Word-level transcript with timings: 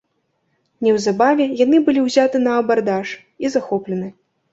Неўзабаве 0.85 1.45
яны 1.65 1.81
былі 1.89 2.01
ўзяты 2.05 2.41
на 2.47 2.51
абардаж 2.63 3.13
і 3.47 3.53
захоплены. 3.57 4.09